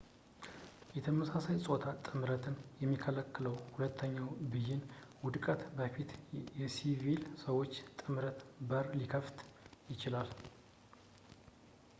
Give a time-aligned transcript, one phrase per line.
[0.95, 4.81] የተመሳሳይ ፆታ ጥምረትን የሚከለክለው የሁለተኛው ብይን
[5.25, 6.11] ውድቀት ወደፊት
[6.61, 8.41] ለሲቪል ሰዎች ጥምረት
[8.71, 9.39] በር ሊከፍት
[9.93, 10.31] ይችላል